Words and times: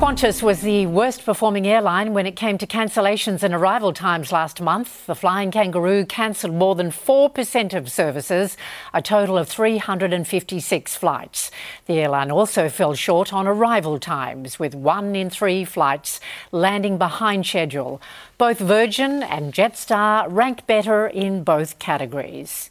Qantas 0.00 0.42
was 0.42 0.62
the 0.62 0.86
worst 0.86 1.26
performing 1.26 1.66
airline 1.66 2.14
when 2.14 2.24
it 2.24 2.34
came 2.34 2.56
to 2.56 2.66
cancellations 2.66 3.42
and 3.42 3.52
arrival 3.52 3.92
times 3.92 4.32
last 4.32 4.58
month. 4.58 5.04
The 5.04 5.14
Flying 5.14 5.50
Kangaroo 5.50 6.06
cancelled 6.06 6.54
more 6.54 6.74
than 6.74 6.90
4% 6.90 7.74
of 7.74 7.92
services, 7.92 8.56
a 8.94 9.02
total 9.02 9.36
of 9.36 9.46
356 9.46 10.96
flights. 10.96 11.50
The 11.84 12.00
airline 12.00 12.30
also 12.30 12.70
fell 12.70 12.94
short 12.94 13.34
on 13.34 13.46
arrival 13.46 13.98
times, 13.98 14.58
with 14.58 14.74
one 14.74 15.14
in 15.14 15.28
three 15.28 15.66
flights 15.66 16.18
landing 16.50 16.96
behind 16.96 17.44
schedule. 17.44 18.00
Both 18.38 18.58
Virgin 18.58 19.22
and 19.22 19.52
Jetstar 19.52 20.26
ranked 20.30 20.66
better 20.66 21.08
in 21.08 21.44
both 21.44 21.78
categories. 21.78 22.70